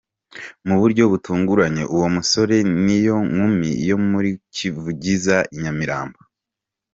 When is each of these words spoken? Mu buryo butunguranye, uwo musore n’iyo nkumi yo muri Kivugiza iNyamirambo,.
Mu 0.67 0.75
buryo 0.81 1.03
butunguranye, 1.11 1.83
uwo 1.95 2.07
musore 2.15 2.55
n’iyo 2.83 3.17
nkumi 3.29 3.69
yo 3.89 3.97
muri 4.09 4.29
Kivugiza 4.55 5.37
iNyamirambo,. 5.55 6.19